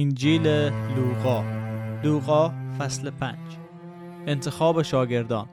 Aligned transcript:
انجیل 0.00 0.46
لوقا. 0.96 1.44
لوقا 2.04 2.52
فصل 2.78 3.10
پنج. 3.10 3.56
انتخاب 4.26 4.82
شاگردان. 4.82 5.48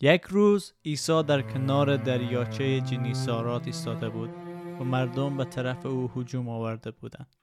یک 0.00 0.22
روز 0.22 0.72
عیسی 0.84 1.22
در 1.22 1.42
کنار 1.42 1.96
دریاچه 1.96 2.80
جنیسارات 2.80 3.66
ایستاده 3.66 4.08
بود 4.08 4.30
و 4.80 4.84
مردم 4.84 5.36
به 5.36 5.44
طرف 5.44 5.86
او 5.86 6.10
هجوم 6.16 6.48
آورده 6.48 6.90
بودند. 6.90 7.36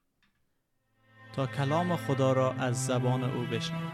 تا 1.35 1.47
کلام 1.47 1.95
خدا 1.95 2.33
را 2.33 2.51
از 2.51 2.85
زبان 2.85 3.23
او 3.23 3.43
بشنوند 3.43 3.91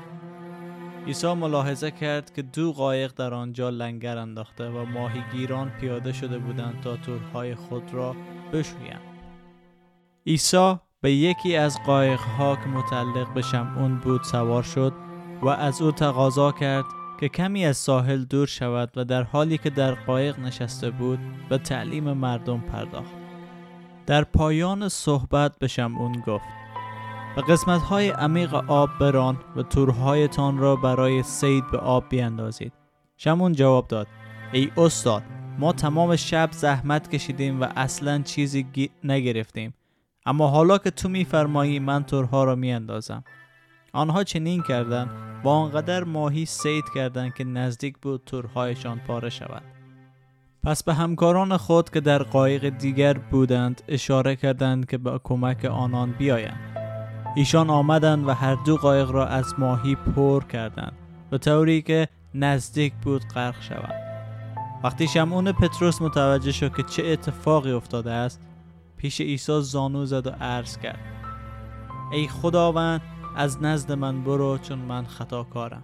عیسی 1.07 1.33
ملاحظه 1.33 1.91
کرد 1.91 2.33
که 2.33 2.41
دو 2.41 2.73
قایق 2.73 3.13
در 3.13 3.33
آنجا 3.33 3.69
لنگر 3.69 4.17
انداخته 4.17 4.69
و 4.69 4.85
ماهیگیران 4.85 5.69
پیاده 5.69 6.13
شده 6.13 6.37
بودند 6.37 6.81
تا 6.81 6.97
تورهای 6.97 7.55
خود 7.55 7.93
را 7.93 8.15
بشویند. 8.53 9.01
عیسی 10.27 10.75
به 11.03 11.11
یکی 11.11 11.55
از 11.55 11.77
ها 12.37 12.55
که 12.55 12.69
متعلق 12.69 13.33
به 13.33 13.41
شمعون 13.41 13.97
بود 13.97 14.23
سوار 14.23 14.63
شد 14.63 14.93
و 15.41 15.49
از 15.49 15.81
او 15.81 15.91
تقاضا 15.91 16.51
کرد 16.51 16.85
که 17.19 17.29
کمی 17.29 17.65
از 17.65 17.77
ساحل 17.77 18.23
دور 18.23 18.47
شود 18.47 18.91
و 18.95 19.05
در 19.05 19.23
حالی 19.23 19.57
که 19.57 19.69
در 19.69 19.93
قایق 19.93 20.39
نشسته 20.39 20.91
بود 20.91 21.19
به 21.49 21.57
تعلیم 21.57 22.13
مردم 22.13 22.59
پرداخت. 22.59 23.11
در 24.05 24.23
پایان 24.23 24.89
صحبت 24.89 25.59
به 25.59 25.67
شمعون 25.67 26.23
گفت 26.27 26.45
به 27.35 27.41
قسمت 27.41 27.81
های 27.81 28.09
عمیق 28.09 28.53
آب 28.53 28.89
بران 28.99 29.37
و 29.55 29.63
تورهایتان 29.63 30.57
را 30.57 30.75
برای 30.75 31.23
سید 31.23 31.71
به 31.71 31.77
آب 31.77 32.09
بیاندازید. 32.09 32.73
شمون 33.17 33.53
جواب 33.53 33.87
داد 33.87 34.07
ای 34.53 34.71
استاد 34.77 35.23
ما 35.59 35.73
تمام 35.73 36.15
شب 36.15 36.49
زحمت 36.51 37.09
کشیدیم 37.09 37.61
و 37.61 37.67
اصلا 37.75 38.21
چیزی 38.21 38.89
نگرفتیم 39.03 39.73
اما 40.25 40.47
حالا 40.47 40.77
که 40.77 40.91
تو 40.91 41.09
میفرمایی 41.09 41.79
من 41.79 42.03
تورها 42.03 42.43
را 42.43 42.55
میاندازم. 42.55 43.23
آنها 43.93 44.23
چنین 44.23 44.63
کردند 44.63 45.09
و 45.43 45.47
آنقدر 45.49 46.03
ماهی 46.03 46.45
سید 46.45 46.85
کردند 46.95 47.33
که 47.33 47.43
نزدیک 47.43 47.97
بود 47.97 48.21
تورهایشان 48.25 48.99
پاره 48.99 49.29
شود 49.29 49.63
پس 50.63 50.83
به 50.83 50.93
همکاران 50.93 51.57
خود 51.57 51.89
که 51.89 51.99
در 51.99 52.23
قایق 52.23 52.69
دیگر 52.69 53.13
بودند 53.13 53.81
اشاره 53.87 54.35
کردند 54.35 54.85
که 54.85 54.97
به 54.97 55.19
کمک 55.23 55.65
آنان 55.65 56.11
بیایند. 56.11 56.77
ایشان 57.35 57.69
آمدند 57.69 58.27
و 58.27 58.33
هر 58.33 58.55
دو 58.55 58.77
قایق 58.77 59.11
را 59.11 59.27
از 59.27 59.53
ماهی 59.57 59.95
پر 59.95 60.43
کردند. 60.43 60.93
به 61.29 61.37
طوری 61.37 61.81
که 61.81 62.07
نزدیک 62.35 62.93
بود 62.93 63.21
غرق 63.35 63.61
شود 63.61 63.93
وقتی 64.83 65.07
شمعون 65.07 65.51
پتروس 65.51 66.01
متوجه 66.01 66.51
شد 66.51 66.75
که 66.75 66.83
چه 66.83 67.07
اتفاقی 67.07 67.71
افتاده 67.71 68.11
است 68.11 68.41
پیش 69.03 69.21
عیسی 69.21 69.61
زانو 69.61 70.05
زد 70.05 70.27
و 70.27 70.29
عرض 70.29 70.77
کرد. 70.77 70.99
ای 72.11 72.27
خداوند 72.27 73.01
از 73.35 73.63
نزد 73.63 73.91
من 73.91 74.23
برو 74.23 74.57
چون 74.57 74.79
من 74.79 75.05
خطاکارم. 75.05 75.83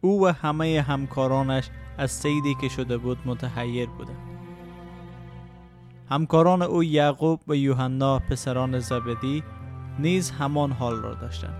او 0.00 0.26
و 0.26 0.32
همه 0.32 0.84
همکارانش 0.88 1.70
از 1.98 2.10
سیدی 2.10 2.54
که 2.60 2.68
شده 2.68 2.98
بود 2.98 3.18
متحیر 3.24 3.88
بودند. 3.88 4.16
همکاران 6.10 6.62
او 6.62 6.84
یعقوب 6.84 7.40
و 7.48 7.56
یوحنا 7.56 8.18
پسران 8.18 8.78
زبدی 8.78 9.42
نیز 9.98 10.30
همان 10.30 10.72
حال 10.72 11.02
را 11.02 11.14
داشتند. 11.14 11.56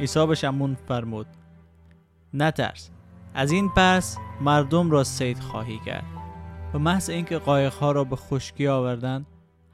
عیسی 0.00 0.26
به 0.26 0.34
شمون 0.34 0.76
فرمود 0.88 1.26
نترس 2.34 2.90
از 3.34 3.50
این 3.50 3.70
پس 3.76 4.18
مردم 4.40 4.90
را 4.90 5.04
سید 5.04 5.38
خواهی 5.38 5.78
کرد. 5.78 6.04
و 6.74 6.78
محض 6.78 7.10
اینکه 7.10 7.38
قایقها 7.38 7.92
را 7.92 8.04
به 8.04 8.16
خشکی 8.16 8.68
آوردند 8.68 9.26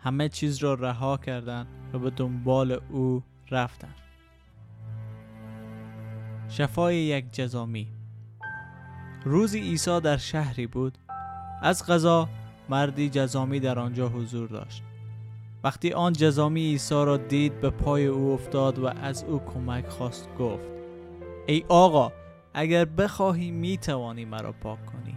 همه 0.04 0.28
چیز 0.28 0.58
را 0.58 0.74
رها 0.74 1.16
کردند 1.16 1.66
و 1.92 1.98
به 1.98 2.10
دنبال 2.10 2.80
او 2.90 3.22
رفتند. 3.50 3.94
شفای 6.48 6.96
یک 6.96 7.32
جزامی. 7.32 7.88
روزی 9.24 9.60
عیسی 9.60 10.00
در 10.00 10.16
شهری 10.16 10.66
بود. 10.66 10.98
از 11.62 11.86
غذا 11.86 12.28
مردی 12.68 13.08
جزامی 13.08 13.60
در 13.60 13.78
آنجا 13.78 14.08
حضور 14.08 14.48
داشت. 14.48 14.82
وقتی 15.64 15.92
آن 15.92 16.12
جزامی 16.12 16.60
عیسی 16.60 16.94
را 16.94 17.16
دید 17.16 17.60
به 17.60 17.70
پای 17.70 18.06
او 18.06 18.32
افتاد 18.32 18.78
و 18.78 18.86
از 18.86 19.24
او 19.24 19.38
کمک 19.38 19.88
خواست 19.88 20.28
گفت 20.38 20.64
ای 21.46 21.64
آقا 21.68 22.12
اگر 22.54 22.84
بخواهی 22.84 23.50
می 23.50 23.78
توانی 23.78 24.24
مرا 24.24 24.52
پاک 24.52 24.86
کنی. 24.86 25.16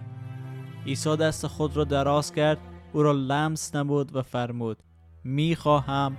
عیسی 0.85 1.17
دست 1.17 1.47
خود 1.47 1.77
را 1.77 1.83
دراز 1.83 2.31
کرد 2.31 2.57
او 2.95 3.03
را 3.03 3.11
لمس 3.11 3.75
نمود 3.75 4.15
و 4.15 4.21
فرمود 4.21 4.77
می‌خواهم 5.23 6.17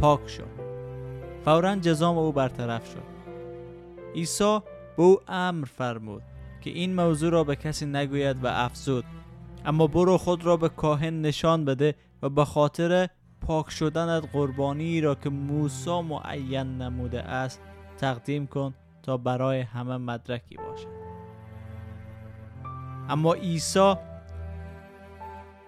پاک 0.00 0.28
شد 0.28 0.48
فورا 1.44 1.76
جزام 1.76 2.18
او 2.18 2.32
برطرف 2.32 2.92
شد. 2.92 3.02
عیسی 4.14 4.58
به 4.96 5.02
او 5.02 5.18
امر 5.28 5.64
فرمود 5.64 6.22
که 6.60 6.70
این 6.70 6.94
موضوع 6.94 7.30
را 7.30 7.44
به 7.44 7.56
کسی 7.56 7.86
نگوید 7.86 8.44
و 8.44 8.46
افزود. 8.46 9.04
اما 9.64 9.86
برو 9.86 10.18
خود 10.18 10.44
را 10.44 10.56
به 10.56 10.68
کاهن 10.68 11.20
نشان 11.20 11.64
بده 11.64 11.94
و 12.22 12.28
به 12.28 12.44
خاطر 12.44 13.08
پاک 13.40 13.70
شدنت 13.70 14.28
قربانی 14.32 15.00
را 15.00 15.14
که 15.14 15.30
موسی 15.30 16.00
معین 16.00 16.78
نموده 16.78 17.22
است 17.22 17.60
تقدیم 17.98 18.46
کن 18.46 18.74
تا 19.02 19.16
برای 19.16 19.60
همه 19.60 19.96
مدرکی 19.96 20.56
باشد. 20.56 21.04
اما 23.08 23.34
عیسی 23.34 23.94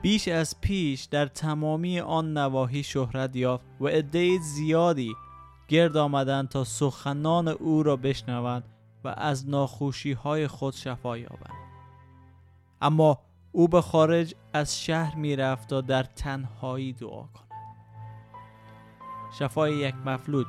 بیش 0.02 0.28
از 0.28 0.60
پیش 0.60 1.04
در 1.04 1.26
تمامی 1.26 2.00
آن 2.00 2.38
نواحی 2.38 2.82
شهرت 2.82 3.36
یافت 3.36 3.64
و 3.80 3.86
عده 3.86 4.38
زیادی 4.38 5.14
گرد 5.68 5.96
آمدند 5.96 6.48
تا 6.48 6.64
سخنان 6.64 7.48
او 7.48 7.82
را 7.82 7.96
بشنوند 7.96 8.64
و 9.04 9.14
از 9.16 9.48
ناخوشی 9.48 10.12
های 10.12 10.46
خود 10.46 10.74
شفا 10.74 11.18
یابند. 11.18 11.66
اما 12.80 13.18
او 13.52 13.68
به 13.68 13.80
خارج 13.80 14.34
از 14.52 14.82
شهر 14.82 15.16
می 15.16 15.36
رفت 15.36 15.68
تا 15.68 15.80
در 15.80 16.02
تنهایی 16.02 16.92
دعا 16.92 17.22
کند. 17.22 17.46
شفای 19.38 19.76
یک 19.76 19.94
مفلوج 19.94 20.46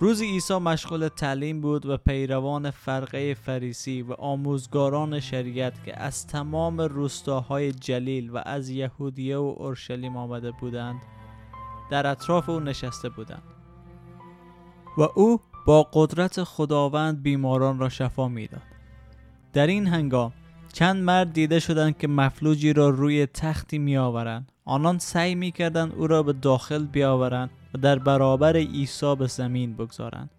روزی 0.00 0.26
عیسی 0.26 0.58
مشغول 0.58 1.08
تعلیم 1.08 1.60
بود 1.60 1.86
و 1.86 1.96
پیروان 1.96 2.70
فرقه 2.70 3.34
فریسی 3.34 4.02
و 4.02 4.12
آموزگاران 4.12 5.20
شریعت 5.20 5.84
که 5.84 6.00
از 6.00 6.26
تمام 6.26 6.80
روستاهای 6.80 7.72
جلیل 7.72 8.30
و 8.30 8.42
از 8.46 8.68
یهودیه 8.68 9.36
و 9.36 9.54
اورشلیم 9.58 10.16
آمده 10.16 10.50
بودند 10.50 11.00
در 11.90 12.06
اطراف 12.06 12.48
او 12.48 12.60
نشسته 12.60 13.08
بودند 13.08 13.42
و 14.98 15.02
او 15.14 15.40
با 15.66 15.88
قدرت 15.92 16.44
خداوند 16.44 17.22
بیماران 17.22 17.78
را 17.78 17.88
شفا 17.88 18.28
می‌داد. 18.28 18.62
در 19.52 19.66
این 19.66 19.86
هنگام 19.86 20.32
چند 20.72 21.02
مرد 21.02 21.32
دیده 21.32 21.60
شدند 21.60 21.98
که 21.98 22.08
مفلوجی 22.08 22.72
را 22.72 22.88
روی 22.88 23.26
تختی 23.26 23.78
می 23.78 23.96
آورند 23.96 24.52
آنان 24.64 24.98
سعی 24.98 25.34
می 25.34 25.52
کردند 25.52 25.92
او 25.96 26.06
را 26.06 26.22
به 26.22 26.32
داخل 26.32 26.86
بیاورند 26.86 27.50
و 27.74 27.78
در 27.78 27.98
برابر 27.98 28.56
عیسی 28.56 29.16
به 29.16 29.26
زمین 29.26 29.76
بگذارند. 29.76 30.30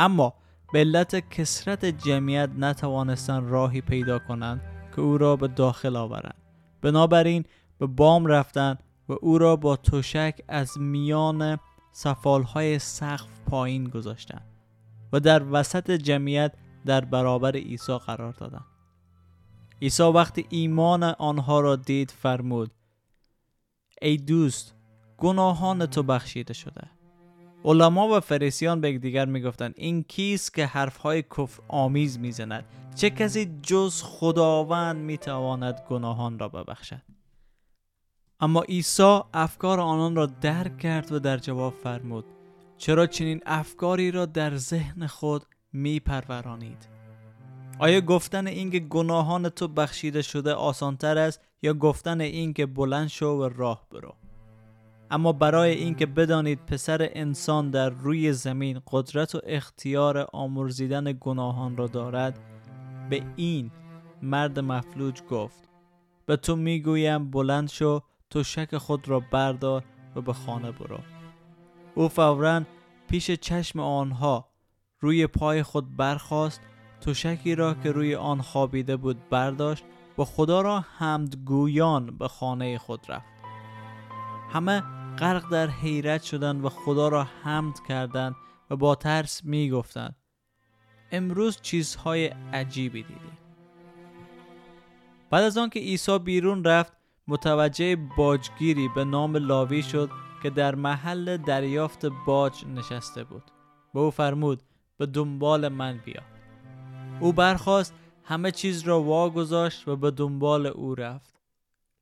اما 0.00 0.34
به 0.72 0.78
علت 0.78 1.28
کسرت 1.30 1.84
جمعیت 1.84 2.50
نتوانستند 2.58 3.50
راهی 3.50 3.80
پیدا 3.80 4.18
کنند 4.18 4.60
که 4.96 5.00
او 5.00 5.18
را 5.18 5.36
به 5.36 5.48
داخل 5.48 5.96
آورند. 5.96 6.34
بنابراین 6.82 7.44
به 7.78 7.86
بام 7.86 8.26
رفتند 8.26 8.82
و 9.08 9.12
او 9.20 9.38
را 9.38 9.56
با 9.56 9.76
تشک 9.76 10.42
از 10.48 10.78
میان 10.78 11.58
سفالهای 11.92 12.78
سقف 12.78 13.40
پایین 13.46 13.84
گذاشتند 13.84 14.46
و 15.12 15.20
در 15.20 15.42
وسط 15.50 15.90
جمعیت 15.90 16.52
در 16.86 17.04
برابر 17.04 17.56
عیسی 17.56 17.98
قرار 17.98 18.32
دادند. 18.32 18.66
عیسی 19.82 20.02
وقتی 20.02 20.46
ایمان 20.48 21.02
آنها 21.02 21.60
را 21.60 21.76
دید 21.76 22.10
فرمود 22.10 22.70
ای 24.02 24.16
دوست 24.16 24.74
گناهان 25.20 25.86
تو 25.86 26.02
بخشیده 26.02 26.54
شده. 26.54 26.90
علما 27.64 28.08
و 28.08 28.20
فریسیان 28.20 28.80
به 28.80 28.90
یکدیگر 28.90 29.24
می‌گفتند 29.24 29.74
این 29.76 30.02
کیست 30.02 30.54
که 30.54 30.66
حرفهای 30.66 31.22
کفر 31.22 31.62
آمیز 31.68 32.18
می‌زند؟ 32.18 32.64
چه 32.94 33.10
کسی 33.10 33.58
جز 33.62 34.02
خداوند 34.02 34.96
می‌تواند 34.96 35.80
گناهان 35.88 36.38
را 36.38 36.48
ببخشد؟ 36.48 37.02
اما 38.40 38.62
عیسی 38.62 39.20
افکار 39.34 39.80
آنان 39.80 40.16
را 40.16 40.26
درک 40.26 40.78
کرد 40.78 41.12
و 41.12 41.18
در 41.18 41.38
جواب 41.38 41.74
فرمود 41.74 42.24
چرا 42.78 43.06
چنین 43.06 43.40
افکاری 43.46 44.10
را 44.10 44.26
در 44.26 44.56
ذهن 44.56 45.06
خود 45.06 45.44
میپرورانید؟ 45.72 46.88
آیا 47.78 48.00
گفتن 48.00 48.46
اینکه 48.46 48.78
گناهان 48.78 49.48
تو 49.48 49.68
بخشیده 49.68 50.22
شده 50.22 50.52
آسانتر 50.52 51.18
است 51.18 51.40
یا 51.62 51.74
گفتن 51.74 52.20
اینکه 52.20 52.66
بلند 52.66 53.08
شو 53.08 53.26
و 53.26 53.48
راه 53.48 53.86
برو؟ 53.90 54.14
اما 55.10 55.32
برای 55.32 55.70
اینکه 55.70 56.06
بدانید 56.06 56.66
پسر 56.66 57.08
انسان 57.12 57.70
در 57.70 57.90
روی 57.90 58.32
زمین 58.32 58.80
قدرت 58.90 59.34
و 59.34 59.40
اختیار 59.46 60.28
آمرزیدن 60.32 61.18
گناهان 61.20 61.76
را 61.76 61.86
دارد 61.86 62.38
به 63.10 63.22
این 63.36 63.70
مرد 64.22 64.58
مفلوج 64.58 65.22
گفت 65.22 65.68
به 66.26 66.36
تو 66.36 66.56
می‌گویم 66.56 67.30
بلند 67.30 67.68
شو 67.68 68.00
تو 68.30 68.42
شک 68.42 68.76
خود 68.76 69.08
را 69.08 69.20
بردار 69.20 69.84
و 70.16 70.20
به 70.20 70.32
خانه 70.32 70.72
برو. 70.72 70.98
او 71.94 72.08
فورا 72.08 72.62
پیش 73.08 73.30
چشم 73.30 73.80
آنها 73.80 74.48
روی 75.00 75.26
پای 75.26 75.62
خود 75.62 75.96
برخاست 75.96 76.60
تشکی 77.00 77.54
را 77.54 77.74
که 77.74 77.92
روی 77.92 78.14
آن 78.14 78.40
خوابیده 78.40 78.96
بود 78.96 79.28
برداشت 79.30 79.84
و 80.18 80.24
خدا 80.24 80.60
را 80.60 80.84
حمد 80.98 81.36
گویان 81.36 82.18
به 82.18 82.28
خانه 82.28 82.78
خود 82.78 83.00
رفت. 83.08 83.26
همه 84.52 84.99
غرق 85.20 85.48
در 85.50 85.70
حیرت 85.70 86.22
شدند 86.22 86.64
و 86.64 86.68
خدا 86.68 87.08
را 87.08 87.24
حمد 87.24 87.80
کردند 87.88 88.36
و 88.70 88.76
با 88.76 88.94
ترس 88.94 89.44
می 89.44 89.70
گفتند 89.70 90.16
امروز 91.12 91.60
چیزهای 91.60 92.26
عجیبی 92.52 93.02
دیدیم. 93.02 93.38
بعد 95.30 95.44
از 95.44 95.58
آنکه 95.58 95.80
عیسی 95.80 96.18
بیرون 96.18 96.64
رفت 96.64 96.92
متوجه 97.28 97.96
باجگیری 98.16 98.88
به 98.88 99.04
نام 99.04 99.36
لاوی 99.36 99.82
شد 99.82 100.10
که 100.42 100.50
در 100.50 100.74
محل 100.74 101.36
دریافت 101.36 102.06
باج 102.26 102.64
نشسته 102.66 103.24
بود 103.24 103.42
به 103.94 104.00
او 104.00 104.10
فرمود 104.10 104.62
به 104.98 105.06
دنبال 105.06 105.68
من 105.68 106.00
بیا. 106.04 106.22
او 107.20 107.32
برخواست 107.32 107.94
همه 108.24 108.50
چیز 108.50 108.82
را 108.82 109.02
واگذاشت 109.02 109.88
و 109.88 109.96
به 109.96 110.10
دنبال 110.10 110.66
او 110.66 110.94
رفت. 110.94 111.34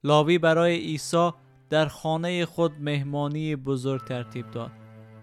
لاوی 0.04 0.38
برای 0.38 0.76
عیسی 0.76 1.30
در 1.70 1.88
خانه 1.88 2.46
خود 2.46 2.72
مهمانی 2.80 3.56
بزرگ 3.56 4.04
ترتیب 4.04 4.50
داد. 4.50 4.70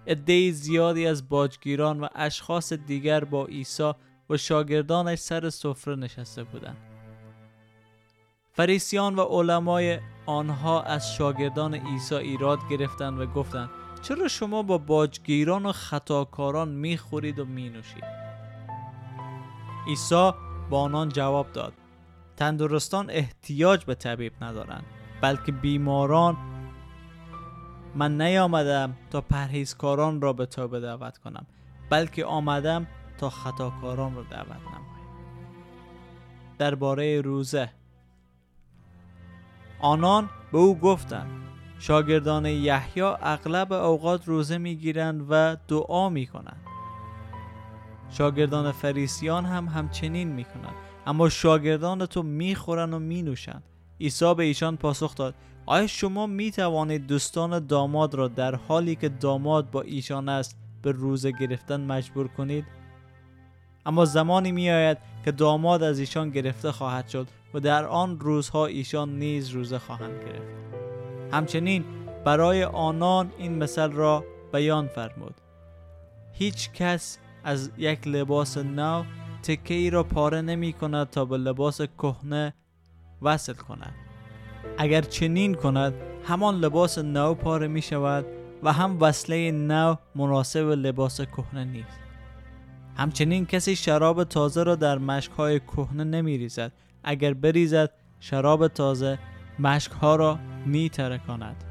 عده 0.07 0.51
زیادی 0.51 1.07
از 1.07 1.29
باجگیران 1.29 1.99
و 1.99 2.07
اشخاص 2.15 2.73
دیگر 2.73 3.23
با 3.23 3.45
عیسی 3.45 3.91
و 4.29 4.37
شاگردانش 4.37 5.19
سر 5.19 5.49
سفره 5.49 5.95
نشسته 5.95 6.43
بودند. 6.43 6.77
فریسیان 8.53 9.15
و 9.15 9.23
علمای 9.23 9.99
آنها 10.25 10.81
از 10.81 11.13
شاگردان 11.13 11.75
عیسی 11.75 12.15
ایراد 12.15 12.59
گرفتند 12.69 13.19
و 13.19 13.25
گفتند 13.25 13.69
چرا 14.01 14.27
شما 14.27 14.63
با 14.63 14.77
باجگیران 14.77 15.65
و 15.65 15.71
خطاکاران 15.71 16.69
می‌خورید 16.69 17.39
و 17.39 17.45
مینوشید؟ 17.45 18.03
عیسی 19.87 20.31
با 20.69 20.81
آنان 20.81 21.09
جواب 21.09 21.51
داد 21.51 21.73
تندرستان 22.37 23.09
احتیاج 23.09 23.85
به 23.85 23.95
طبیب 23.95 24.33
ندارند. 24.41 24.85
بلکه 25.21 25.51
بیماران 25.51 26.37
من 27.95 28.21
نیامدم 28.21 28.97
تا 29.11 29.21
پرهیزکاران 29.21 30.21
را 30.21 30.33
به 30.33 30.45
توبه 30.45 30.79
دعوت 30.79 31.17
کنم 31.17 31.45
بلکه 31.89 32.25
آمدم 32.25 32.87
تا 33.17 33.29
خطاکاران 33.29 34.15
را 34.15 34.23
دعوت 34.23 34.49
نمایم. 34.49 35.05
درباره 36.57 37.21
روزه. 37.21 37.69
آنان 39.79 40.29
به 40.51 40.57
او 40.57 40.79
گفتند 40.79 41.29
شاگردان 41.79 42.45
یحیی 42.45 43.03
اغلب 43.03 43.73
اوقات 43.73 44.27
روزه 44.27 44.57
می‌گیرند 44.57 45.25
و 45.29 45.57
دعا 45.67 46.09
می‌کنند. 46.09 46.61
شاگردان 48.09 48.71
فریسیان 48.71 49.45
هم 49.45 49.67
همچنین 49.67 50.27
می‌کنند 50.27 50.75
اما 51.07 51.29
شاگردان 51.29 52.05
تو 52.05 52.23
می‌خورند 52.23 52.93
و 52.93 52.99
مینوشند. 52.99 53.63
عیسی 54.01 54.33
به 54.33 54.43
ایشان 54.43 54.77
پاسخ 54.77 55.15
داد. 55.15 55.35
آیا 55.65 55.87
شما 55.87 56.27
می 56.27 56.51
توانید 56.51 57.07
دوستان 57.07 57.67
داماد 57.67 58.15
را 58.15 58.27
در 58.27 58.55
حالی 58.55 58.95
که 58.95 59.09
داماد 59.09 59.71
با 59.71 59.81
ایشان 59.81 60.29
است 60.29 60.57
به 60.81 60.91
روزه 60.91 61.31
گرفتن 61.31 61.81
مجبور 61.81 62.27
کنید؟ 62.27 62.65
اما 63.85 64.05
زمانی 64.05 64.51
می 64.51 64.69
آید 64.69 64.97
که 65.25 65.31
داماد 65.31 65.83
از 65.83 65.99
ایشان 65.99 66.29
گرفته 66.29 66.71
خواهد 66.71 67.07
شد 67.07 67.27
و 67.53 67.59
در 67.59 67.85
آن 67.85 68.19
روزها 68.19 68.65
ایشان 68.65 69.19
نیز 69.19 69.49
روزه 69.49 69.79
خواهند 69.79 70.19
گرفت. 70.19 70.55
همچنین 71.31 71.85
برای 72.25 72.63
آنان 72.63 73.31
این 73.37 73.57
مثل 73.57 73.91
را 73.91 74.23
بیان 74.53 74.87
فرمود. 74.87 75.35
هیچ 76.33 76.71
کس 76.71 77.17
از 77.43 77.71
یک 77.77 78.07
لباس 78.07 78.57
نو 78.57 79.03
تکه 79.43 79.73
ای 79.73 79.89
را 79.89 80.03
پاره 80.03 80.41
نمی 80.41 80.73
کند 80.73 81.09
تا 81.09 81.25
به 81.25 81.37
لباس 81.37 81.81
کهنه 81.81 82.53
وصل 83.25 83.53
کند. 83.53 83.93
اگر 84.77 85.01
چنین 85.01 85.55
کند 85.55 85.93
همان 86.27 86.55
لباس 86.55 86.97
نو 86.97 87.33
پاره 87.33 87.67
می 87.67 87.81
شود 87.81 88.25
و 88.63 88.73
هم 88.73 88.97
وصله 89.01 89.51
نو 89.51 89.95
مناسب 90.15 90.59
لباس 90.59 91.21
کهنه 91.21 91.63
نیست. 91.63 91.99
همچنین 92.97 93.45
کسی 93.45 93.75
شراب 93.75 94.23
تازه 94.23 94.63
را 94.63 94.75
در 94.75 94.97
مشکهای 94.97 95.59
کهنه 95.59 96.03
نمی 96.03 96.37
ریزد. 96.37 96.71
اگر 97.03 97.33
بریزد 97.33 97.91
شراب 98.19 98.67
تازه 98.67 99.19
مشکها 99.59 100.15
را 100.15 100.39
می 100.65 100.89
ترکاند. 100.89 101.63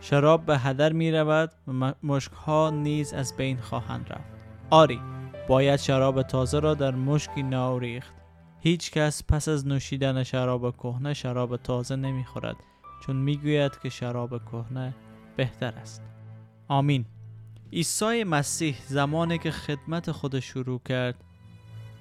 شراب 0.00 0.46
به 0.46 0.58
هدر 0.58 0.92
می 0.92 1.12
رود 1.12 1.52
و 1.68 1.94
مشکها 2.02 2.70
نیز 2.70 3.12
از 3.12 3.36
بین 3.36 3.56
خواهند 3.56 4.06
رفت. 4.10 4.30
آری 4.70 5.00
باید 5.48 5.80
شراب 5.80 6.22
تازه 6.22 6.58
را 6.58 6.74
در 6.74 6.90
مشکی 6.94 7.42
نو 7.42 7.78
ریخت. 7.78 8.23
هیچ 8.64 8.90
کس 8.90 9.22
پس 9.28 9.48
از 9.48 9.66
نوشیدن 9.66 10.22
شراب 10.22 10.76
کهنه 10.76 11.14
شراب 11.14 11.56
تازه 11.56 11.96
نمی‌خورد 11.96 12.56
چون 13.06 13.16
می‌گوید 13.16 13.72
که 13.82 13.88
شراب 13.88 14.44
کهنه 14.44 14.94
بهتر 15.36 15.74
است. 15.74 16.02
آمین. 16.68 17.04
عیسی 17.72 18.24
مسیح 18.24 18.76
زمانی 18.86 19.38
که 19.38 19.50
خدمت 19.50 20.12
خود 20.12 20.40
شروع 20.40 20.80
کرد 20.88 21.24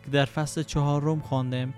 که 0.05 0.11
در 0.11 0.25
فصل 0.25 0.63
چهارم 0.63 1.19
خواندیم 1.19 1.73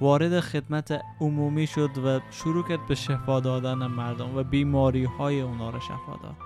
وارد 0.00 0.40
خدمت 0.40 1.00
عمومی 1.20 1.66
شد 1.66 1.90
و 2.04 2.20
شروع 2.30 2.68
کرد 2.68 2.86
به 2.88 2.94
شفا 2.94 3.40
دادن 3.40 3.86
مردم 3.86 4.36
و 4.36 4.42
بیماری 4.42 5.04
های 5.04 5.40
اونا 5.40 5.70
را 5.70 5.80
شفا 5.80 6.16
داد. 6.22 6.36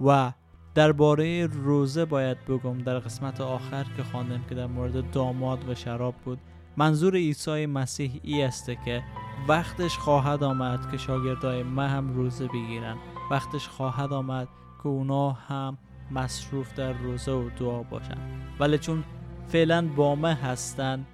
و 0.00 0.32
درباره 0.74 1.46
روزه 1.46 2.04
باید 2.04 2.44
بگم 2.44 2.78
در 2.78 2.98
قسمت 2.98 3.40
آخر 3.40 3.86
که 3.96 4.02
خواندیم 4.02 4.44
که 4.48 4.54
در 4.54 4.66
مورد 4.66 5.10
داماد 5.10 5.68
و 5.68 5.74
شراب 5.74 6.14
بود. 6.24 6.38
منظور 6.76 7.14
عیسی 7.16 7.66
مسیح 7.66 8.20
ای 8.22 8.42
است 8.42 8.70
که 8.84 9.02
وقتش 9.48 9.98
خواهد 9.98 10.44
آمد 10.44 10.90
که 10.90 10.96
شاگردای 10.96 11.62
من 11.62 11.88
هم 11.88 12.14
روزه 12.14 12.46
بگیرن. 12.46 12.96
وقتش 13.30 13.68
خواهد 13.68 14.12
آمد 14.12 14.48
که 14.82 14.88
اونا 14.88 15.30
هم 15.30 15.78
مصروف 16.10 16.74
در 16.74 16.92
روزه 16.92 17.32
و 17.32 17.50
دعا 17.58 17.82
باشن. 17.82 18.18
ولی 18.60 18.78
چون 18.78 19.04
فعلا 19.48 19.88
با 19.96 20.14
من 20.14 20.34
هستن 20.34 21.06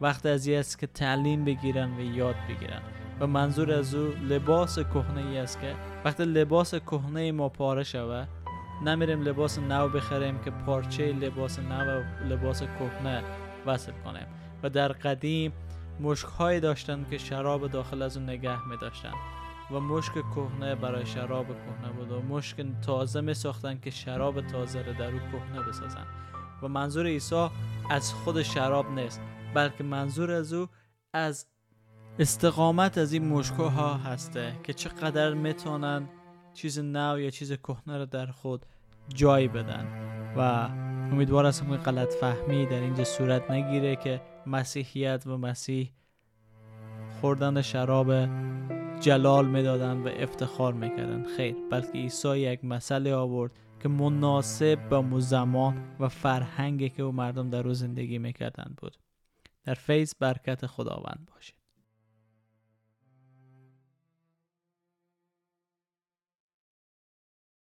وقت 0.00 0.26
از 0.26 0.48
است 0.48 0.78
که 0.78 0.86
تعلیم 0.86 1.44
بگیرن 1.44 1.96
و 1.96 2.00
یاد 2.00 2.36
بگیرن. 2.48 2.80
و 3.20 3.26
منظور 3.26 3.72
از 3.72 3.94
او 3.94 4.12
لباس 4.28 4.78
کهنه 4.78 5.26
ای 5.26 5.38
است 5.38 5.60
که 5.60 5.74
وقت 6.04 6.20
لباس 6.20 6.74
کهنه 6.74 7.32
ما 7.32 7.48
پاره 7.48 7.82
شود 7.82 8.28
نمیریم 8.84 9.22
لباس 9.22 9.58
نو 9.58 9.88
بخریم 9.88 10.38
که 10.38 10.50
پارچه 10.50 11.12
لباس 11.12 11.58
نو 11.58 12.00
و 12.00 12.02
لباس 12.28 12.62
کهنه 12.62 13.22
وصل 13.66 13.92
کنیم. 14.04 14.39
و 14.62 14.70
در 14.70 14.88
قدیم 14.88 15.52
مشک 16.00 16.26
های 16.26 16.60
داشتن 16.60 17.06
که 17.10 17.18
شراب 17.18 17.66
داخل 17.66 18.02
از 18.02 18.16
اون 18.16 18.28
نگه 18.28 18.68
می 18.68 18.76
داشتن 18.76 19.12
و 19.70 19.80
مشک 19.80 20.12
کهنه 20.12 20.74
برای 20.74 21.06
شراب 21.06 21.46
کهنه 21.46 21.92
بود 21.92 22.12
و 22.12 22.22
مشک 22.22 22.66
تازه 22.82 23.20
می 23.20 23.34
ساختن 23.34 23.78
که 23.80 23.90
شراب 23.90 24.40
تازه 24.40 24.82
رو 24.82 24.92
در 24.92 25.10
او 25.10 25.18
کهنه 25.18 25.62
بسازن 25.68 26.06
و 26.62 26.68
منظور 26.68 27.06
عیسی 27.06 27.48
از 27.90 28.12
خود 28.12 28.42
شراب 28.42 28.90
نیست 28.90 29.20
بلکه 29.54 29.84
منظور 29.84 30.30
از 30.30 30.52
او 30.52 30.66
از 31.14 31.46
استقامت 32.18 32.98
از 32.98 33.12
این 33.12 33.28
مشکو 33.28 33.62
ها 33.62 33.94
هسته 33.94 34.52
که 34.62 34.72
چقدر 34.72 35.34
می‌تونن 35.34 36.08
چیز 36.54 36.78
نو 36.78 37.20
یا 37.20 37.30
چیز 37.30 37.52
کهنه 37.52 37.98
رو 37.98 38.06
در 38.06 38.26
خود 38.26 38.66
جای 39.14 39.48
بدن. 39.48 39.86
و 40.36 40.40
امیدوار 41.12 41.46
هستم 41.46 41.70
که 41.70 41.76
غلط 41.76 42.14
فهمی 42.14 42.66
در 42.66 42.80
اینجا 42.80 43.04
صورت 43.04 43.50
نگیره 43.50 43.96
که 43.96 44.20
مسیحیت 44.46 45.26
و 45.26 45.38
مسیح 45.38 45.90
خوردن 47.20 47.62
شراب 47.62 48.12
جلال 49.00 49.48
می‌دادن 49.48 49.96
و 49.96 50.08
افتخار 50.08 50.72
می‌کردن. 50.72 51.24
خیر 51.36 51.56
بلکه 51.70 51.92
عیسی 51.92 52.38
یک 52.38 52.64
مسئله 52.64 53.14
آورد 53.14 53.52
که 53.82 53.88
مناسب 53.88 54.88
با 54.88 55.20
زمان 55.20 55.96
و 56.00 56.08
فرهنگی 56.08 56.88
که 56.88 57.02
او 57.02 57.12
مردم 57.12 57.50
در 57.50 57.68
او 57.68 57.74
زندگی 57.74 58.18
می‌کردن 58.18 58.74
بود. 58.76 58.96
در 59.64 59.74
فیض 59.74 60.14
برکت 60.18 60.66
خداوند 60.66 61.28
باشه. 61.34 61.54